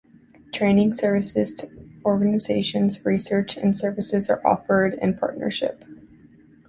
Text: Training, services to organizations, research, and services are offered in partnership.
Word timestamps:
Training, 0.51 0.95
services 0.95 1.53
to 1.53 1.69
organizations, 2.05 3.05
research, 3.05 3.55
and 3.55 3.77
services 3.77 4.31
are 4.31 4.41
offered 4.43 4.95
in 4.95 5.15
partnership. 5.15 5.85